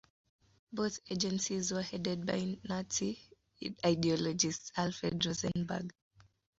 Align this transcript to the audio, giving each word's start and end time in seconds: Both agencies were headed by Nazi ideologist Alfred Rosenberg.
Both 0.73 0.99
agencies 1.11 1.71
were 1.71 1.83
headed 1.83 2.25
by 2.25 2.57
Nazi 2.63 3.19
ideologist 3.85 4.71
Alfred 4.75 5.23
Rosenberg. 5.23 5.93